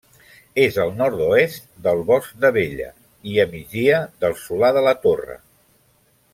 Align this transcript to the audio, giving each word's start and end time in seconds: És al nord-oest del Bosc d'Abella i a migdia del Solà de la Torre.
És 0.61 0.77
al 0.83 0.93
nord-oest 1.01 1.67
del 1.89 2.01
Bosc 2.07 2.41
d'Abella 2.45 2.89
i 3.35 3.39
a 3.45 3.47
migdia 3.53 4.03
del 4.25 4.37
Solà 4.47 4.75
de 4.79 4.87
la 4.91 4.99
Torre. 5.07 5.41